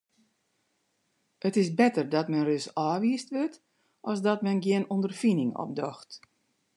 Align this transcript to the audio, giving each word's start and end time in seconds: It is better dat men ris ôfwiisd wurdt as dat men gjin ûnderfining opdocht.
It 1.49 1.55
is 1.63 1.69
better 1.81 2.05
dat 2.15 2.27
men 2.31 2.45
ris 2.49 2.67
ôfwiisd 2.89 3.29
wurdt 3.35 3.57
as 4.09 4.19
dat 4.27 4.39
men 4.45 4.61
gjin 4.63 4.89
ûnderfining 4.95 5.51
opdocht. 5.63 6.11